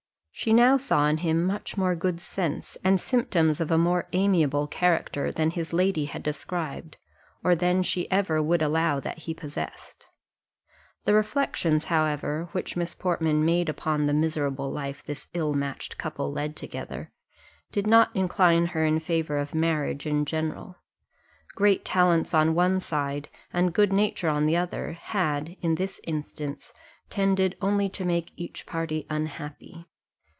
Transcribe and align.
She 0.33 0.53
now 0.53 0.75
saw 0.77 1.05
in 1.07 1.17
him 1.17 1.45
much 1.45 1.77
more 1.77 1.93
good 1.93 2.19
sense, 2.19 2.75
and 2.83 2.99
symptoms 2.99 3.59
of 3.59 3.69
a 3.69 3.77
more 3.77 4.07
amiable 4.11 4.65
character, 4.65 5.31
than 5.31 5.51
his 5.51 5.71
lady 5.71 6.05
had 6.05 6.23
described, 6.23 6.97
or 7.43 7.53
than 7.53 7.83
she 7.83 8.09
ever 8.09 8.41
would 8.41 8.63
allow 8.63 8.99
that 9.01 9.19
he 9.19 9.35
possessed. 9.35 10.09
The 11.03 11.13
reflections, 11.13 11.85
however, 11.85 12.49
which 12.53 12.75
Miss 12.75 12.95
Portman 12.95 13.45
made 13.45 13.69
upon 13.69 14.07
the 14.07 14.15
miserable 14.15 14.71
life 14.71 15.03
this 15.03 15.27
ill 15.35 15.53
matched 15.53 15.99
couple 15.99 16.31
led 16.31 16.55
together, 16.55 17.11
did 17.71 17.85
not 17.85 18.09
incline 18.15 18.67
her 18.67 18.83
in 18.83 18.99
favour 18.99 19.37
of 19.37 19.53
marriage 19.53 20.07
in 20.07 20.25
general; 20.25 20.77
great 21.55 21.85
talents 21.85 22.33
on 22.33 22.55
one 22.55 22.79
side, 22.79 23.29
and 23.53 23.75
good 23.75 23.93
nature 23.93 24.29
on 24.29 24.47
the 24.47 24.57
other, 24.57 24.93
had, 24.93 25.55
in 25.61 25.75
this 25.75 26.01
instance, 26.05 26.73
tended 27.11 27.55
only 27.61 27.87
to 27.87 28.03
make 28.03 28.31
each 28.37 28.65
party 28.65 29.05
unhappy. 29.07 29.85